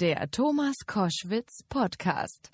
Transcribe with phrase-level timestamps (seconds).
[0.00, 2.50] Der Thomas Koschwitz Podcast.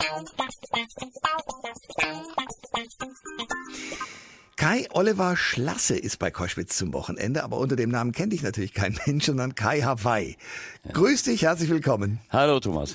[4.56, 8.72] Kai Oliver Schlasse ist bei Koschwitz zum Wochenende, aber unter dem Namen kennt dich natürlich
[8.72, 10.38] kein Mensch, sondern Kai Hawaii.
[10.84, 10.92] Ja.
[10.92, 12.18] Grüß dich, herzlich willkommen.
[12.30, 12.94] Hallo Thomas.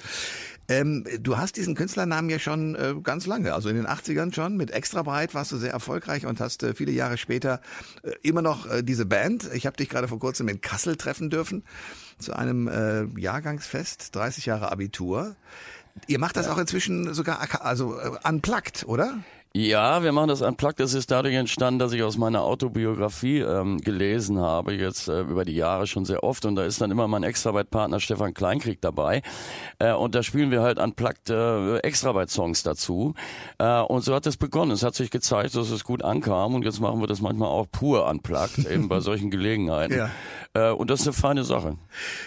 [0.69, 4.55] Ähm, du hast diesen Künstlernamen ja schon äh, ganz lange, also in den 80ern schon.
[4.55, 7.59] Mit Extra Breit warst du sehr erfolgreich und hast äh, viele Jahre später
[8.03, 9.49] äh, immer noch äh, diese Band.
[9.53, 11.63] Ich habe dich gerade vor kurzem in Kassel treffen dürfen
[12.19, 15.35] zu einem äh, Jahrgangsfest, 30 Jahre Abitur.
[16.05, 19.17] Ihr macht das auch inzwischen sogar also äh, unplugged, oder?
[19.55, 20.79] Ja, wir machen das unplugged.
[20.79, 25.43] Das ist dadurch entstanden, dass ich aus meiner Autobiografie ähm, gelesen habe, jetzt äh, über
[25.43, 26.45] die Jahre schon sehr oft.
[26.45, 29.23] Und da ist dann immer mein Extraarbeit-Partner Stefan Kleinkrieg dabei.
[29.79, 33.15] Äh, und da spielen wir halt unplugged äh, Extraarbeit-Songs dazu.
[33.57, 34.69] Äh, und so hat es begonnen.
[34.69, 36.53] Es hat sich gezeigt, dass es gut ankam.
[36.53, 39.97] Und jetzt machen wir das manchmal auch pur unplugged, eben bei solchen Gelegenheiten.
[39.97, 40.11] Ja.
[40.53, 41.75] Äh, und das ist eine feine Sache.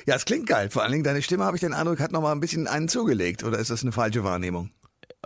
[0.07, 0.71] Ja, es klingt geil.
[0.71, 2.89] Vor allen Dingen deine Stimme, habe ich den Eindruck, hat noch mal ein bisschen einen
[2.89, 3.45] zugelegt.
[3.45, 4.71] Oder ist das eine falsche Wahrnehmung?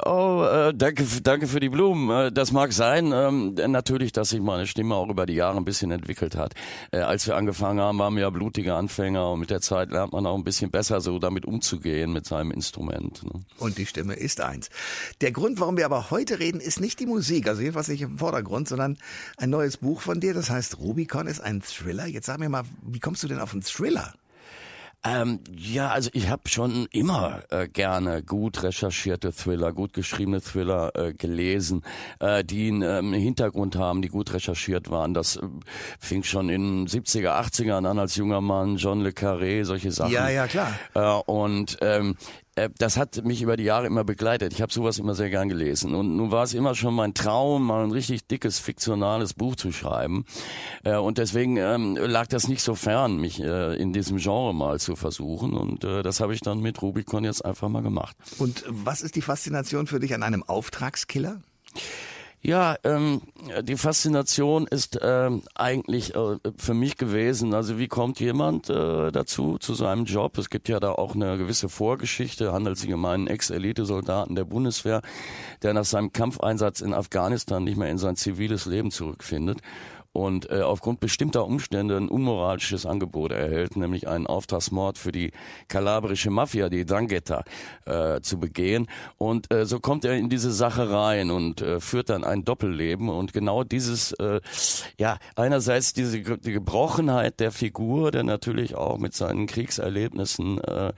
[0.05, 2.11] Oh, äh, danke, danke für die Blumen.
[2.11, 3.13] Äh, das mag sein.
[3.15, 6.53] Ähm, natürlich, dass sich meine Stimme auch über die Jahre ein bisschen entwickelt hat.
[6.91, 10.13] Äh, als wir angefangen haben, waren wir ja blutige Anfänger und mit der Zeit lernt
[10.13, 13.25] man auch ein bisschen besser so damit umzugehen mit seinem Instrument.
[13.25, 13.41] Ne?
[13.59, 14.69] Und die Stimme ist eins.
[15.23, 18.19] Der Grund, warum wir aber heute reden, ist nicht die Musik, also jedenfalls nicht im
[18.19, 18.99] Vordergrund, sondern
[19.39, 22.05] ein neues Buch von dir, das heißt Rubicon ist ein Thriller.
[22.05, 24.13] Jetzt sag mir mal, wie kommst du denn auf einen Thriller?
[25.07, 30.91] Ähm, ja, also ich habe schon immer äh, gerne gut recherchierte Thriller, gut geschriebene Thriller
[30.97, 31.83] äh, gelesen,
[32.19, 35.15] äh, die einen ähm, Hintergrund haben, die gut recherchiert waren.
[35.15, 35.43] Das äh,
[36.01, 40.13] fing schon in 70er, 80ern an als junger Mann, John Le Carré, solche Sachen.
[40.13, 40.75] Ja, ja, klar.
[40.95, 42.17] Äh, und ähm,
[42.57, 44.53] äh, das hat mich über die Jahre immer begleitet.
[44.53, 45.95] Ich habe sowas immer sehr gern gelesen.
[45.95, 49.71] Und nun war es immer schon mein Traum, mal ein richtig dickes, fiktionales Buch zu
[49.73, 50.25] schreiben.
[50.83, 54.81] Äh, und deswegen ähm, lag das nicht so fern, mich äh, in diesem Genre mal
[54.81, 55.55] zu versuchen.
[55.55, 58.17] Und das habe ich dann mit Rubicon jetzt einfach mal gemacht.
[58.39, 61.41] Und was ist die Faszination für dich an einem Auftragskiller?
[62.47, 63.23] Ja, ähm,
[63.63, 69.59] die Faszination ist ähm, eigentlich äh, für mich gewesen, also wie kommt jemand äh, dazu,
[69.59, 70.39] zu seinem Job?
[70.39, 75.03] Es gibt ja da auch eine gewisse Vorgeschichte, handelt sich um einen Ex-Elite-Soldaten der Bundeswehr,
[75.63, 79.59] der nach seinem Kampfeinsatz in Afghanistan nicht mehr in sein ziviles Leben zurückfindet
[80.17, 85.31] und äh, aufgrund bestimmter Umstände ein unmoralisches Angebot erhält, nämlich einen Auftragsmord für die
[85.69, 87.45] kalabrische Mafia, die Drangheta,
[87.85, 88.89] äh, zu begehen.
[89.19, 93.11] Und äh, so kommt er in diese Sache rein und äh, führt dann ein Doppelleben.
[93.11, 94.41] Und genau dieses, äh,
[94.99, 100.93] ja, einerseits diese die Gebrochenheit der Figur, der natürlich auch mit seinen Kriegserlebnissen äh,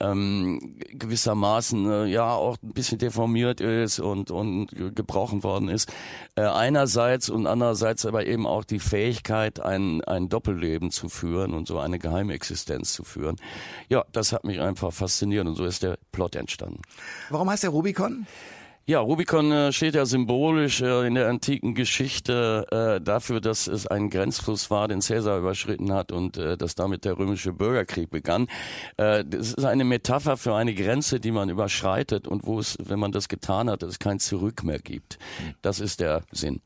[0.00, 5.90] ähm, gewissermaßen äh, ja auch ein bisschen deformiert ist und, und gebrochen worden ist.
[6.34, 11.66] Äh, einerseits und andererseits aber eben auch die Fähigkeit, ein, ein Doppelleben zu führen und
[11.66, 13.36] so eine geheime Existenz zu führen.
[13.88, 16.82] Ja, das hat mich einfach fasziniert und so ist der Plot entstanden.
[17.30, 18.26] Warum heißt der Rubicon?
[18.90, 23.86] Ja, Rubicon äh, steht ja symbolisch äh, in der antiken Geschichte äh, dafür, dass es
[23.86, 28.48] ein Grenzfluss war, den Cäsar überschritten hat und dass damit der römische Bürgerkrieg begann.
[28.96, 33.12] Das ist eine Metapher für eine Grenze, die man überschreitet und wo es, wenn man
[33.12, 35.18] das getan hat, es kein Zurück mehr gibt.
[35.62, 36.60] Das ist der Sinn.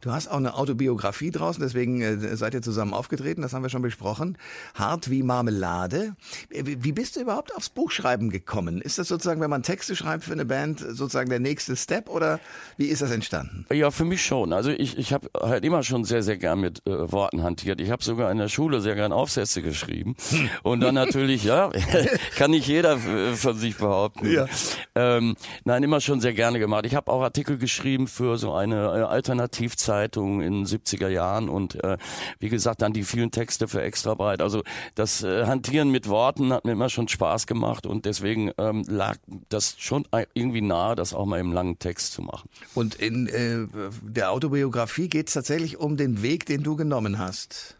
[0.00, 3.70] Du hast auch eine Autobiografie draußen, deswegen äh, seid ihr zusammen aufgetreten, das haben wir
[3.70, 4.38] schon besprochen.
[4.74, 6.14] Hart wie Marmelade.
[6.50, 8.80] Äh, wie bist du überhaupt aufs Buchschreiben gekommen?
[8.80, 12.40] Ist das sozusagen, wenn man Texte schreibt für eine Band, sozusagen der nächste Step oder
[12.76, 13.66] wie ist das entstanden?
[13.72, 14.52] Ja, für mich schon.
[14.52, 17.80] Also ich, ich habe halt immer schon sehr, sehr gern mit äh, Worten hantiert.
[17.80, 20.16] Ich habe sogar in der Schule sehr gern Aufsätze geschrieben.
[20.62, 21.70] Und dann natürlich, ja,
[22.36, 24.30] kann nicht jeder äh, von sich behaupten.
[24.30, 24.46] Ja.
[24.94, 26.86] Ähm, nein, immer schon sehr gerne gemacht.
[26.86, 31.82] Ich habe auch Artikel geschrieben für so eine Alternative Alternativzeitung in den 70er Jahren und
[31.82, 31.96] äh,
[32.38, 34.40] wie gesagt dann die vielen Texte für Extrabreit.
[34.40, 34.62] Also
[34.94, 39.16] das äh, Hantieren mit Worten hat mir immer schon Spaß gemacht und deswegen ähm, lag
[39.48, 42.48] das schon irgendwie nahe, das auch mal im langen Text zu machen.
[42.74, 43.66] Und in äh,
[44.02, 47.76] der Autobiografie geht es tatsächlich um den Weg, den du genommen hast.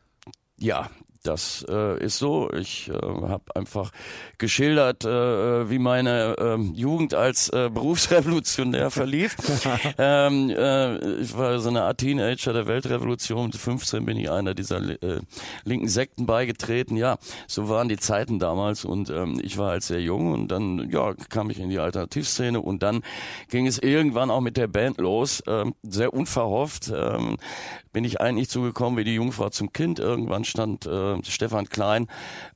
[0.59, 0.91] Ja,
[1.27, 2.51] das äh, ist so.
[2.53, 3.91] Ich äh, habe einfach
[4.39, 9.37] geschildert, äh, wie meine äh, Jugend als äh, Berufsrevolutionär verlief.
[9.99, 13.47] ähm, äh, ich war so eine Art Teenager der Weltrevolution.
[13.47, 15.21] Mit 15 bin ich einer dieser äh,
[15.65, 16.97] linken Sekten beigetreten.
[16.97, 20.89] Ja, so waren die Zeiten damals und ähm, ich war halt sehr jung und dann
[20.91, 23.03] ja kam ich in die Alternativszene und dann
[23.51, 25.43] ging es irgendwann auch mit der Band los.
[25.47, 27.37] Ähm, sehr unverhofft ähm,
[27.97, 29.99] bin ich eigentlich zugekommen wie die Jungfrau zum Kind.
[29.99, 32.07] Irgendwann stand äh, äh, Stefan Klein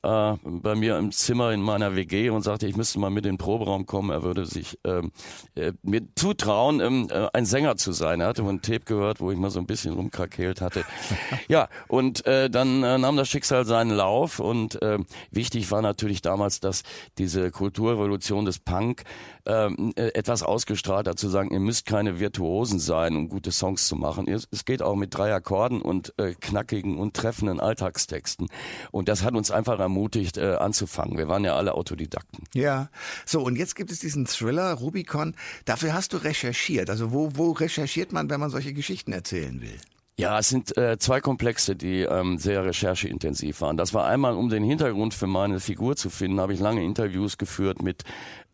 [0.03, 3.33] äh, bei mir im Zimmer in meiner WG und sagte, ich müsste mal mit in
[3.33, 4.11] den Proberaum kommen.
[4.11, 5.13] Er würde sich ähm,
[5.55, 8.21] äh, mir zutrauen, ähm, äh, ein Sänger zu sein.
[8.21, 10.85] Er hatte mal ein Tape gehört, wo ich mal so ein bisschen rumkrakeelt hatte.
[11.49, 14.99] ja, und äh, dann äh, nahm das Schicksal seinen Lauf und äh,
[15.31, 16.83] wichtig war natürlich damals, dass
[17.19, 19.05] diese Kulturrevolution des Punk
[19.47, 23.87] ähm, äh, etwas ausgestrahlt hat, zu sagen, ihr müsst keine Virtuosen sein, um gute Songs
[23.87, 24.29] zu machen.
[24.29, 28.49] Es geht auch mit drei Akkorden und äh, knackigen und treffenden Alltagstexten.
[28.91, 31.19] Und das hat uns einfach ermutigt, äh, anzufangen.
[31.19, 32.45] Wir waren ja alle Autodidakten.
[32.55, 32.89] Ja,
[33.27, 35.35] so und jetzt gibt es diesen Thriller Rubicon.
[35.65, 36.91] Dafür hast du recherchiert.
[36.91, 39.79] Also wo, wo recherchiert man, wenn man solche Geschichten erzählen will?
[40.21, 43.79] Ja, es sind äh, zwei Komplexe, die ähm, sehr rechercheintensiv waren.
[43.79, 47.39] Das war einmal, um den Hintergrund für meine Figur zu finden, habe ich lange Interviews
[47.39, 48.05] geführt mit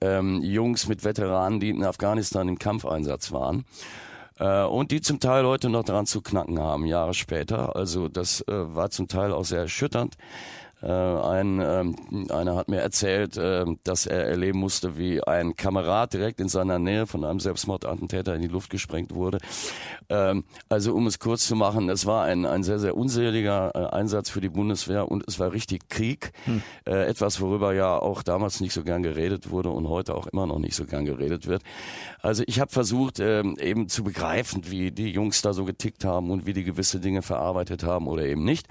[0.01, 3.65] ähm, Jungs, mit Veteranen, die in Afghanistan im Kampfeinsatz waren.
[4.38, 7.77] Äh, und die zum Teil heute noch dran zu knacken haben, Jahre später.
[7.77, 10.17] Also das äh, war zum Teil auch sehr erschütternd.
[10.87, 11.97] Äh, ein, ähm,
[12.31, 16.79] einer hat mir erzählt, äh, dass er erleben musste, wie ein Kamerad direkt in seiner
[16.79, 19.38] Nähe von einem Selbstmordattentäter in die Luft gesprengt wurde.
[20.09, 23.97] Ähm, also um es kurz zu machen, es war ein, ein sehr, sehr unseliger äh,
[23.97, 26.31] Einsatz für die Bundeswehr und es war richtig Krieg.
[26.44, 26.62] Hm.
[26.85, 30.47] Äh, etwas, worüber ja auch damals nicht so gern geredet wurde und heute auch immer
[30.47, 31.62] noch nicht so gern geredet wird.
[32.23, 36.31] Also ich habe versucht, ähm, eben zu begreifen, wie die Jungs da so getickt haben
[36.31, 38.69] und wie die gewisse Dinge verarbeitet haben oder eben nicht.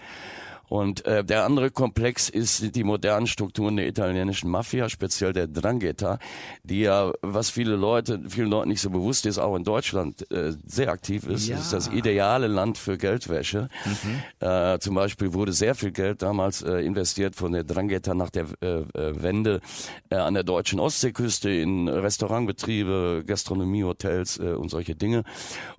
[0.67, 6.19] Und äh, der andere Komplex ist die modernen Strukturen der italienischen Mafia, speziell der Drangheta,
[6.63, 10.53] die ja, was viele Leute, vielen Leuten nicht so bewusst ist, auch in Deutschland äh,
[10.65, 11.47] sehr aktiv ist.
[11.47, 11.55] Ja.
[11.55, 13.69] Das ist das ideale Land für Geldwäsche.
[13.85, 14.47] Mhm.
[14.47, 18.45] Äh, zum Beispiel wurde sehr viel Geld damals äh, investiert von der Drangheta nach der
[18.61, 19.61] äh, äh, Wende
[20.09, 25.23] äh, an der deutschen Ostseeküste in Restaurantbetriebe, Gastronomie, Hotels äh, und solche Dinge.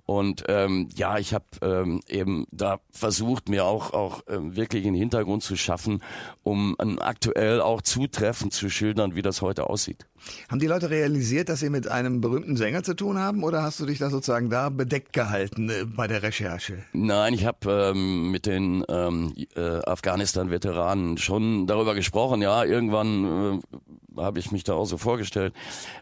[0.05, 4.95] Und ähm, ja, ich habe ähm, eben da versucht, mir auch auch ähm, wirklich einen
[4.95, 6.03] Hintergrund zu schaffen,
[6.43, 10.05] um aktuell auch zutreffend zu schildern, wie das heute aussieht.
[10.49, 13.79] Haben die Leute realisiert, dass sie mit einem berühmten Sänger zu tun haben, oder hast
[13.79, 16.83] du dich da sozusagen da bedeckt gehalten äh, bei der Recherche?
[16.93, 22.41] Nein, ich habe ähm, mit den ähm, äh, Afghanistan-Veteranen schon darüber gesprochen.
[22.41, 23.77] Ja, irgendwann äh,
[24.19, 25.53] habe ich mich da auch so vorgestellt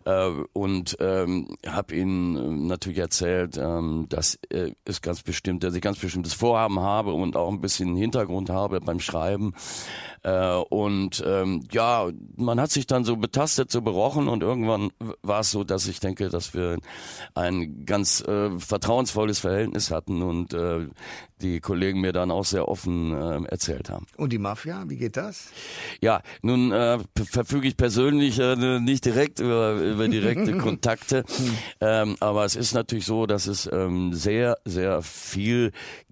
[0.05, 5.75] äh, und ähm, habe ihnen äh, natürlich erzählt, ähm, dass äh, es ganz bestimmt, dass
[5.75, 9.53] ich ganz bestimmtes Vorhaben habe und auch ein bisschen Hintergrund habe beim Schreiben.
[10.23, 14.91] Äh, und ähm, ja, man hat sich dann so betastet, so berochen und irgendwann
[15.21, 16.79] war es so, dass ich denke, dass wir
[17.33, 20.87] ein ganz äh, vertrauensvolles Verhältnis hatten und äh,
[21.41, 24.05] die Kollegen mir dann auch sehr offen äh, erzählt haben.
[24.17, 25.49] Und die Mafia, wie geht das?
[26.01, 26.99] Ja, nun äh,
[27.29, 31.25] verfüge ich persönlich äh, nicht direkt über, über direkte Kontakte,
[31.81, 35.71] ähm, aber es ist natürlich so, dass es ähm, sehr, sehr viel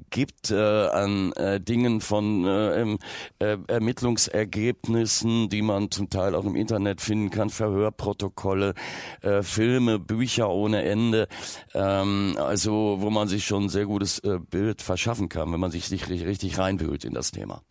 [0.10, 2.98] gibt äh, an äh, Dingen von äh,
[3.40, 8.74] äh, Ermittlungsergebnissen, die man zum Teil auch im Internet finden kann, Verhörprotokolle,
[9.22, 11.28] äh, Filme, Bücher ohne Ende,
[11.74, 15.60] ähm, also wo man sich schon ein sehr gutes äh, Bild verschafft schaffen kann, wenn
[15.60, 17.62] man sich richtig, richtig reinwühlt in das Thema.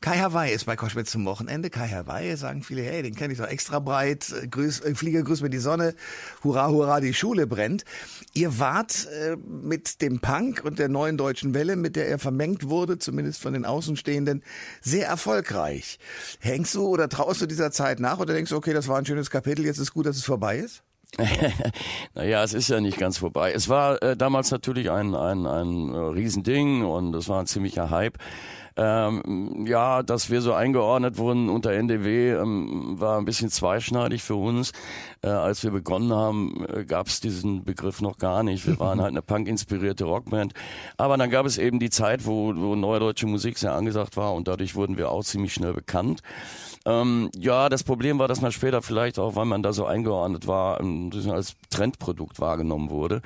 [0.00, 1.68] Kai Hawaii ist bei Koschwitz zum Wochenende.
[1.68, 4.32] Kai Hawaii sagen viele, hey, den kenne ich doch extra breit.
[4.50, 5.94] Grüß, äh, Flieger, grüß mir die Sonne.
[6.42, 7.84] Hurra, hurra, die Schule brennt.
[8.32, 12.70] Ihr wart äh, mit dem Punk und der neuen deutschen Welle, mit der er vermengt
[12.70, 14.42] wurde, zumindest von den Außenstehenden,
[14.80, 15.98] sehr erfolgreich.
[16.40, 19.04] Hängst du oder traust du dieser Zeit nach oder denkst du, okay, das war ein
[19.04, 20.82] schönes Kapitel, jetzt ist gut, dass es vorbei ist?
[22.14, 23.52] naja, es ist ja nicht ganz vorbei.
[23.52, 27.90] Es war äh, damals natürlich ein, ein, ein äh, Riesending und es war ein ziemlicher
[27.90, 28.18] Hype.
[28.76, 34.34] Ähm, ja, dass wir so eingeordnet wurden unter NDW, ähm, war ein bisschen zweischneidig für
[34.34, 34.72] uns.
[35.22, 38.66] Äh, als wir begonnen haben, äh, gab es diesen Begriff noch gar nicht.
[38.66, 40.52] Wir waren halt eine punk-inspirierte Rockband.
[40.98, 44.46] Aber dann gab es eben die Zeit, wo, wo neue Musik sehr angesagt war und
[44.48, 46.22] dadurch wurden wir auch ziemlich schnell bekannt.
[46.86, 50.46] Ähm, ja, das Problem war, dass man später vielleicht auch, weil man da so eingeordnet
[50.46, 53.22] war, ähm, als Trendprodukt wahrgenommen wurde.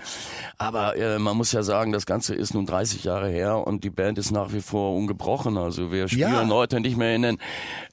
[0.56, 3.90] Aber äh, man muss ja sagen, das Ganze ist nun 30 Jahre her und die
[3.90, 5.39] Band ist nach wie vor ungebrochen.
[5.46, 6.48] Also wir spielen ja.
[6.48, 7.38] heute nicht mehr in den,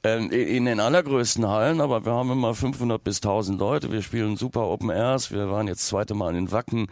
[0.04, 0.18] äh,
[0.58, 3.92] in den allergrößten Hallen, aber wir haben immer 500 bis 1000 Leute.
[3.92, 5.32] Wir spielen super Open Airs.
[5.32, 6.88] Wir waren jetzt das zweite Mal in Wacken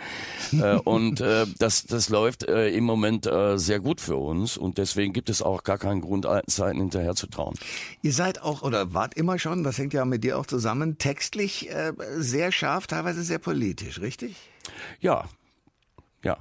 [0.54, 4.78] äh, und äh, das, das läuft äh, im Moment äh, sehr gut für uns und
[4.78, 7.56] deswegen gibt es auch gar keinen Grund, alten Zeiten hinterher zu trauen.
[8.02, 11.70] Ihr seid auch oder wart immer schon, das hängt ja mit dir auch zusammen, textlich
[11.70, 14.36] äh, sehr scharf, teilweise sehr politisch, richtig?
[15.00, 15.26] Ja,
[16.24, 16.38] ja.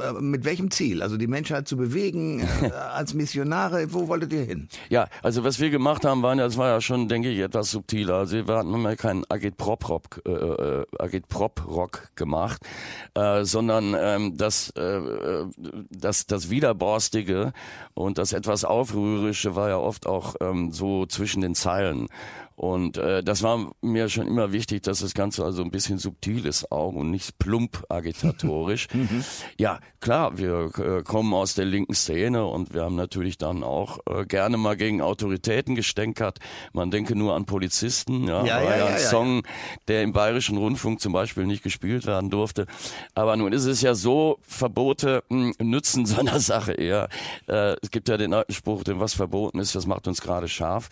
[0.00, 1.02] Äh, mit welchem Ziel?
[1.02, 4.68] Also die Menschheit zu bewegen, äh, als Missionare, wo wolltet ihr hin?
[4.88, 8.14] Ja, also was wir gemacht haben, waren, das war ja schon, denke ich, etwas subtiler.
[8.14, 11.24] Also wir hatten mal keinen Agit-Prop-Rock äh, äh, Agit
[12.14, 12.62] gemacht,
[13.14, 15.00] äh, sondern ähm, das, äh,
[15.90, 17.52] das, das Widerborstige
[17.94, 22.08] und das etwas Aufrührerische war ja oft auch ähm, so zwischen den Zeilen.
[22.54, 26.46] Und äh, das war mir schon immer wichtig, dass das Ganze also ein bisschen subtil
[26.46, 28.88] ist auch und nicht plump agitatorisch.
[29.02, 29.24] Mhm.
[29.58, 34.00] ja, klar, wir äh, kommen aus der linken Szene und wir haben natürlich dann auch
[34.06, 36.38] äh, gerne mal gegen Autoritäten gestänkert.
[36.72, 38.28] Man denke nur an Polizisten.
[38.28, 39.42] Ja, ja, ja, ja ein Song,
[39.88, 42.66] der im Bayerischen Rundfunk zum Beispiel nicht gespielt werden durfte.
[43.14, 47.08] Aber nun ist es ja so, Verbote mh, hm, nützen so einer Sache eher.
[47.48, 50.48] Äh, es gibt ja den alten Spruch, denn was verboten ist, das macht uns gerade
[50.48, 50.88] scharf.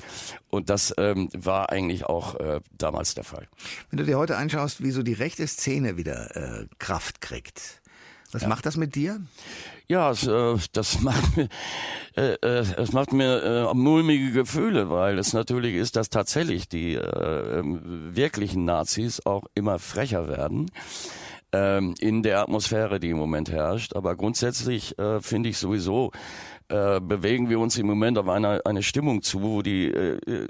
[0.51, 3.49] Und das ähm, war eigentlich auch äh, damals der Fall.
[3.91, 7.80] Wenn du dir heute anschaust, wie so die rechte Szene wieder äh, Kraft kriegt,
[8.33, 8.49] was ja.
[8.49, 9.21] macht das mit dir?
[9.89, 11.49] Ja, es, äh, das macht mir,
[12.17, 16.95] äh, äh, es macht mir äh, mulmige Gefühle, weil es natürlich ist, dass tatsächlich die
[16.95, 20.71] äh, ähm, wirklichen Nazis auch immer frecher werden
[21.53, 23.95] ähm, in der Atmosphäre, die im Moment herrscht.
[23.97, 26.13] Aber grundsätzlich äh, finde ich sowieso,
[26.71, 30.47] äh, bewegen wir uns im Moment auf eine, eine Stimmung zu, wo die äh, äh,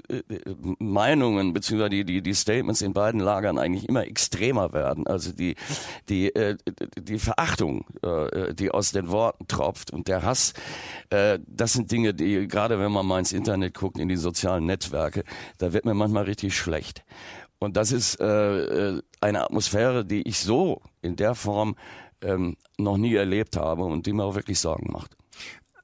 [0.77, 1.89] Meinungen bzw.
[1.89, 5.07] Die, die, die Statements in beiden Lagern eigentlich immer extremer werden.
[5.07, 5.55] Also die,
[6.09, 6.57] die, äh,
[6.95, 10.53] die Verachtung, äh, die aus den Worten tropft und der Hass,
[11.09, 14.67] äh, das sind Dinge, die gerade wenn man mal ins Internet guckt, in die sozialen
[14.67, 15.23] Netzwerke,
[15.57, 17.03] da wird mir manchmal richtig schlecht.
[17.57, 21.75] Und das ist äh, äh eine Atmosphäre, die ich so in der Form
[22.21, 25.15] ähm, noch nie erlebt habe und die mir auch wirklich Sorgen macht.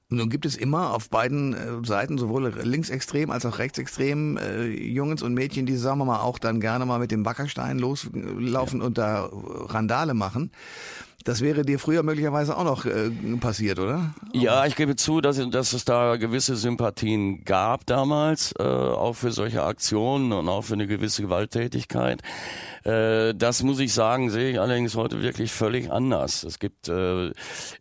[0.10, 5.22] Nun gibt es immer auf beiden äh, Seiten, sowohl linksextrem als auch rechtsextrem, äh, Jungs
[5.22, 8.86] und Mädchen, die, sagen wir mal, auch dann gerne mal mit dem Wackerstein loslaufen ja.
[8.86, 10.52] und da Randale machen.
[11.24, 13.10] Das wäre dir früher möglicherweise auch noch äh,
[13.40, 14.14] passiert, oder?
[14.34, 19.32] Ja, ich gebe zu, dass, dass es da gewisse Sympathien gab damals, äh, auch für
[19.32, 22.22] solche Aktionen und auch für eine gewisse Gewalttätigkeit.
[22.84, 26.44] Äh, das muss ich sagen, sehe ich allerdings heute wirklich völlig anders.
[26.44, 27.32] Es gibt äh,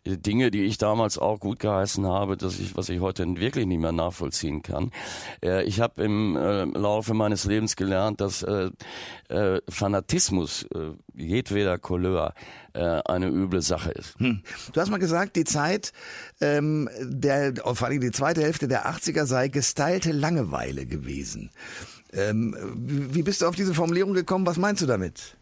[0.03, 3.79] Dinge, die ich damals auch gut geheißen habe, dass ich, was ich heute wirklich nicht
[3.79, 4.91] mehr nachvollziehen kann.
[5.41, 8.71] Äh, ich habe im äh, Laufe meines Lebens gelernt, dass äh,
[9.29, 12.33] äh, Fanatismus äh, jedweder Couleur
[12.77, 14.19] äh, eine üble Sache ist.
[14.19, 14.41] Hm.
[14.71, 15.93] Du hast mal gesagt, die Zeit,
[16.39, 21.49] ähm, der, vor allem die zweite Hälfte der 80er sei gestylte Langeweile gewesen.
[22.13, 24.45] Ähm, wie bist du auf diese Formulierung gekommen?
[24.45, 25.35] Was meinst du damit?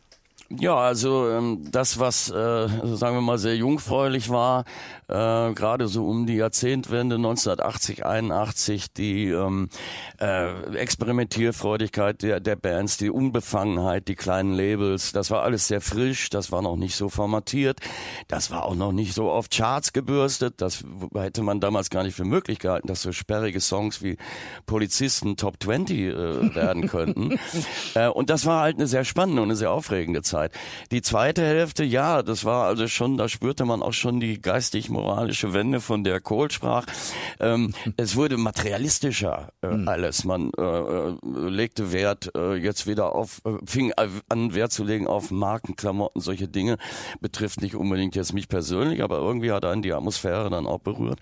[0.49, 4.65] Ja, also ähm, das, was, äh, sagen wir mal, sehr jungfräulich war,
[5.07, 9.69] äh, gerade so um die Jahrzehntwende 1980, 81, die ähm,
[10.19, 16.29] äh, Experimentierfreudigkeit der, der Bands, die Unbefangenheit, die kleinen Labels, das war alles sehr frisch,
[16.29, 17.79] das war noch nicht so formatiert,
[18.27, 20.83] das war auch noch nicht so auf Charts gebürstet, das
[21.15, 24.17] hätte man damals gar nicht für möglich gehalten, dass so sperrige Songs wie
[24.67, 27.39] Polizisten Top 20 äh, werden könnten.
[27.95, 30.34] äh, und das war halt eine sehr spannende und eine sehr aufregende Zeit.
[30.35, 30.51] Zeit.
[30.91, 35.53] Die zweite Hälfte, ja, das war also schon, da spürte man auch schon die geistig-moralische
[35.53, 36.85] Wende, von der Kohl sprach.
[37.39, 39.87] Ähm, es wurde materialistischer äh, mhm.
[39.87, 40.25] alles.
[40.25, 43.93] Man äh, äh, legte Wert äh, jetzt wieder auf, äh, fing
[44.27, 46.77] an Wert zu legen auf Marken, Klamotten, solche Dinge.
[47.21, 51.19] Betrifft nicht unbedingt jetzt mich persönlich, aber irgendwie hat einen die Atmosphäre dann auch berührt.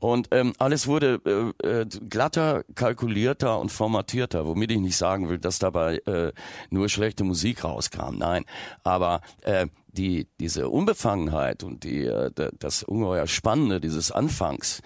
[0.00, 1.20] Und ähm, alles wurde
[1.62, 6.32] äh, äh, glatter, kalkulierter und formatierter, womit ich nicht sagen will, dass dabei äh,
[6.70, 8.16] nur schlechte Musik rauskam.
[8.16, 8.44] Nein,
[8.84, 14.82] aber äh, die, diese Unbefangenheit und die, äh, das ungeheuer Spannende dieses Anfangs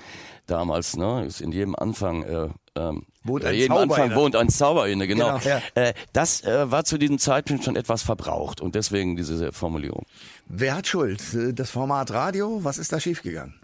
[0.47, 4.49] damals, ne, ist in jedem Anfang äh, ähm, wohnt ein jedem Zauber Anfang wohnt ein
[4.49, 5.39] Zauber inne, genau.
[5.39, 5.61] genau ja.
[5.75, 10.07] äh, das äh, war zu diesem Zeitpunkt schon etwas verbraucht und deswegen diese Formulierung.
[10.47, 11.23] Wer hat Schuld?
[11.55, 13.55] Das Format Radio, was ist da schiefgegangen?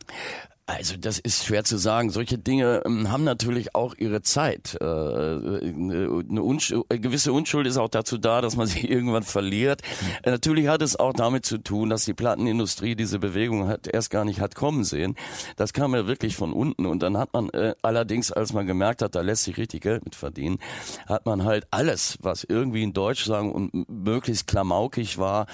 [0.69, 2.11] Also das ist schwer zu sagen.
[2.11, 4.77] Solche Dinge ähm, haben natürlich auch ihre Zeit.
[4.79, 9.81] Äh, eine, Unschuld, eine gewisse Unschuld ist auch dazu da, dass man sie irgendwann verliert.
[10.27, 14.27] Natürlich hat es auch damit zu tun, dass die Plattenindustrie diese Bewegung hat, erst gar
[14.27, 15.17] nicht hat kommen sehen.
[15.57, 16.85] Das kam ja wirklich von unten.
[16.85, 20.05] Und dann hat man äh, allerdings, als man gemerkt hat, da lässt sich richtig Geld
[20.05, 20.59] mit verdienen,
[21.07, 25.47] hat man halt alles, was irgendwie in Deutsch sagen und möglichst klamaukig war,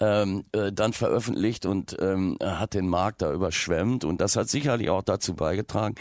[0.00, 4.04] ähm, äh, dann veröffentlicht und ähm, hat den Markt da überschwemmt.
[4.04, 5.96] Und das hat sicherlich auch dazu beigetragen,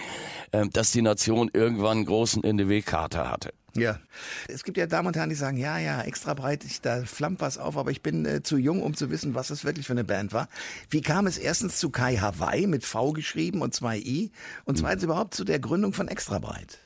[0.52, 3.54] äh, dass die Nation irgendwann einen großen NDW-Kater hatte.
[3.78, 4.00] Ja,
[4.48, 7.42] es gibt ja Damen und Herren, die sagen, ja, ja, extra breit, ich, da flammt
[7.42, 9.92] was auf, aber ich bin äh, zu jung, um zu wissen, was es wirklich für
[9.92, 10.48] eine Band war.
[10.90, 14.32] Wie kam es erstens zu Kai Hawaii mit V geschrieben und zwei I
[14.64, 15.10] und zweitens mhm.
[15.10, 16.80] überhaupt zu der Gründung von Extra breit?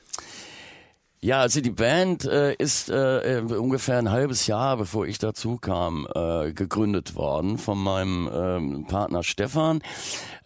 [1.21, 6.07] Ja, also die Band äh, ist äh, ungefähr ein halbes Jahr, bevor ich dazu kam,
[6.15, 9.81] äh, gegründet worden von meinem ähm, Partner Stefan.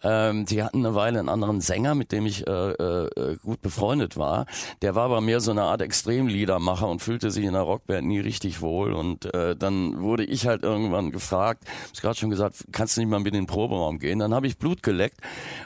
[0.02, 4.16] Ähm, die hatten eine Weile einen anderen Sänger, mit dem ich äh, äh, gut befreundet
[4.16, 4.46] war.
[4.82, 8.18] Der war aber mehr so eine Art Extremliedermacher und fühlte sich in der Rockband nie
[8.18, 8.92] richtig wohl.
[8.92, 13.10] Und äh, dann wurde ich halt irgendwann gefragt, ich gerade schon gesagt, kannst du nicht
[13.10, 14.18] mal mit in den Proberaum gehen?
[14.18, 15.20] Dann habe ich Blut geleckt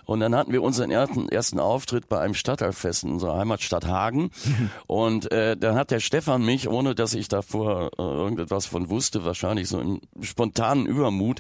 [0.05, 4.31] und dann hatten wir unseren ersten, ersten Auftritt bei einem Stadtteilfest in unserer Heimatstadt Hagen.
[4.99, 9.25] und äh, dann hat der Stefan mich, ohne dass ich davor äh, irgendetwas von wusste,
[9.25, 11.39] wahrscheinlich so im spontanen Übermut,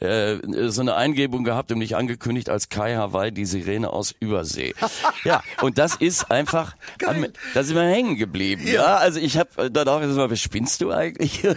[0.00, 0.36] äh,
[0.70, 4.74] so eine Eingebung gehabt und mich angekündigt, als Kai Hawaii die Sirene aus Übersee.
[5.24, 7.30] ja, und das ist einfach, Geil.
[7.52, 8.66] da sind wir hängen geblieben.
[8.66, 11.42] Ja, ja also ich habe dann auch gesagt, was spinnst du eigentlich?
[11.42, 11.52] Ja.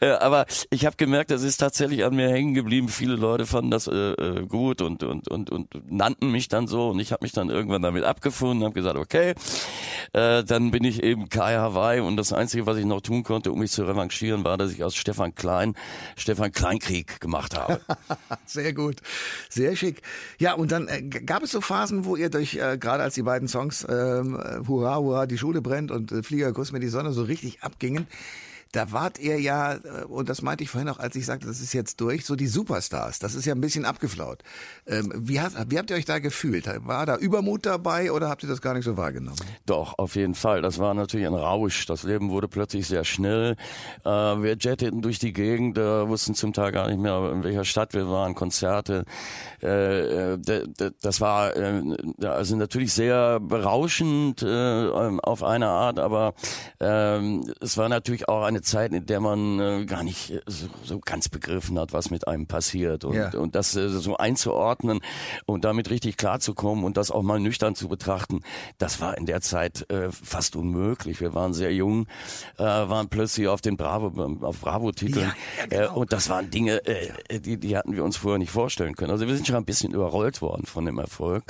[0.00, 2.88] Äh, aber ich habe gemerkt, das ist tatsächlich an mir hängen geblieben.
[2.88, 6.90] Viele Leute fanden das äh, äh, gut und, und, und, und nannten mich dann so
[6.90, 9.34] und ich habe mich dann irgendwann damit abgefunden, habe gesagt, okay,
[10.12, 13.52] äh, dann bin ich eben Kai Hawaii und das Einzige, was ich noch tun konnte,
[13.52, 15.74] um mich zu revanchieren, war, dass ich aus Stefan Klein
[16.16, 17.80] Stefan Kleinkrieg gemacht habe.
[18.46, 18.96] Sehr gut,
[19.48, 20.02] sehr schick.
[20.38, 23.22] Ja, und dann äh, gab es so Phasen, wo ihr durch, äh, gerade als die
[23.22, 27.12] beiden Songs ähm, Hurra, Hurra, die Schule brennt und äh, Flieger, Kuss mir die Sonne
[27.12, 28.06] so richtig abgingen,
[28.76, 31.60] da wart ihr ja, äh, und das meinte ich vorhin auch, als ich sagte, das
[31.60, 33.18] ist jetzt durch, so die Superstars.
[33.18, 34.42] Das ist ja ein bisschen abgeflaut.
[34.86, 36.68] Ähm, wie, hat, wie habt ihr euch da gefühlt?
[36.86, 39.38] War da Übermut dabei oder habt ihr das gar nicht so wahrgenommen?
[39.64, 40.60] Doch, auf jeden Fall.
[40.60, 41.86] Das war natürlich ein Rausch.
[41.86, 43.56] Das Leben wurde plötzlich sehr schnell.
[44.04, 47.64] Äh, wir jetteten durch die Gegend, äh, wussten zum Teil gar nicht mehr, in welcher
[47.64, 49.04] Stadt wir waren, Konzerte.
[49.60, 51.52] das war
[52.22, 56.34] also natürlich sehr berauschend auf eine Art, aber
[56.80, 60.66] ähm, es war natürlich auch eine Zeit, in der man äh, gar nicht äh, so,
[60.84, 63.30] so, ganz begriffen hat, was mit einem passiert und, ja.
[63.30, 65.00] und das äh, so einzuordnen
[65.46, 68.40] und damit richtig klarzukommen und das auch mal nüchtern zu betrachten,
[68.78, 71.20] das war in der Zeit äh, fast unmöglich.
[71.20, 72.06] Wir waren sehr jung,
[72.58, 75.94] äh, waren plötzlich auf den Bravo, auf Bravo-Titeln ja, ja, genau.
[75.94, 79.12] äh, und das waren Dinge, äh, die, die hatten wir uns vorher nicht vorstellen können.
[79.12, 81.44] Also wir sind schon ein bisschen überrollt worden von dem Erfolg.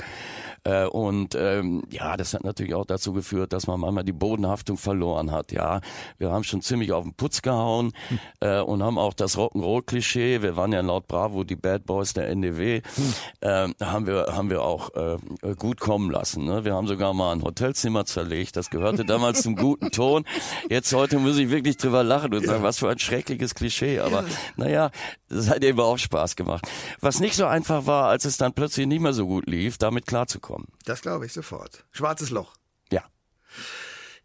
[0.67, 4.75] Äh, und ähm, ja, das hat natürlich auch dazu geführt, dass man manchmal die Bodenhaftung
[4.75, 5.53] verloren hat.
[5.53, 5.79] Ja,
[6.17, 8.19] wir haben schon ziemlich auf den Putz gehauen hm.
[8.41, 10.41] äh, und haben auch das Rock'n'Roll-Klischee.
[10.41, 12.81] Wir waren ja laut Bravo die Bad Boys der NDW.
[12.81, 13.13] Hm.
[13.39, 15.17] Äh, haben wir haben wir auch äh,
[15.55, 16.43] gut kommen lassen.
[16.43, 16.65] Ne?
[16.65, 18.57] Wir haben sogar mal ein Hotelzimmer zerlegt.
[18.57, 20.25] Das gehörte damals zum guten Ton.
[20.69, 24.01] Jetzt heute muss ich wirklich drüber lachen und sagen, was für ein schreckliches Klischee.
[24.01, 24.25] Aber
[24.57, 24.91] naja,
[25.29, 26.67] das hat eben auch Spaß gemacht.
[27.01, 30.07] Was nicht so einfach war, als es dann plötzlich nicht mehr so gut lief, damit
[30.07, 30.67] klarzukommen.
[30.85, 31.85] Das glaube ich sofort.
[31.91, 32.53] Schwarzes Loch.
[32.91, 33.03] Ja.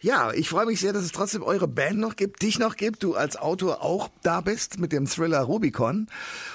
[0.00, 3.02] Ja, ich freue mich sehr, dass es trotzdem eure Band noch gibt, dich noch gibt,
[3.02, 6.08] du als Autor auch da bist mit dem Thriller Rubicon.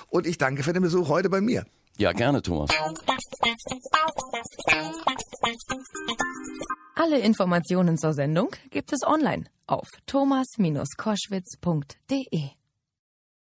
[0.10, 1.66] Und ich danke für den Besuch heute bei mir.
[1.98, 2.70] Ja, gerne, Thomas.
[6.96, 12.67] Alle Informationen zur Sendung gibt es online auf thomas-koschwitz.de.